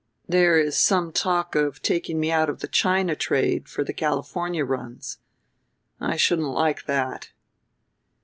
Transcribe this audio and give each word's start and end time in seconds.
"There 0.27 0.57
is 0.59 0.79
some 0.79 1.11
talk 1.11 1.53
of 1.53 1.79
taking 1.83 2.19
me 2.19 2.31
out 2.31 2.49
of 2.49 2.61
the 2.61 2.67
China 2.67 3.15
trade 3.15 3.69
for 3.69 3.83
the 3.83 3.93
California 3.93 4.65
runs. 4.65 5.19
I 5.99 6.15
shouldn't 6.15 6.47
like 6.47 6.87
that." 6.87 7.29